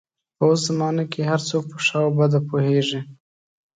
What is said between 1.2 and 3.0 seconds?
هر څوک په ښه او بده پوهېږي